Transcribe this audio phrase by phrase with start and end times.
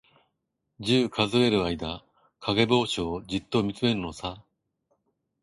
[0.79, 2.03] 十、数える間、
[2.39, 4.43] かげぼうしをじっとみつめるのさ。